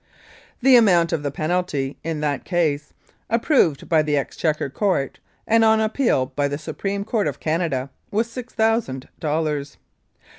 [0.63, 2.91] The amount of the penalty in that case,
[3.29, 8.27] approved by the Exchequer Court, and, on appeal, by the Supreme Court of Canada, was
[8.27, 9.77] six thousand dollars.